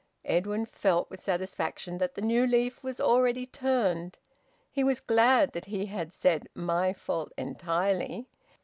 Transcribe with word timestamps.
(Edwin 0.25 0.65
felt 0.65 1.11
with 1.11 1.21
satisfaction 1.21 1.99
that 1.99 2.15
the 2.15 2.23
new 2.23 2.47
leaf 2.47 2.83
was 2.83 2.99
already 2.99 3.45
turned. 3.45 4.17
He 4.71 4.83
was 4.83 4.99
glad 4.99 5.51
that 5.53 5.65
he 5.65 5.85
had 5.85 6.11
said 6.11 6.49
`My 6.57 6.97
fault 6.97 7.31
entirely.' 7.37 8.27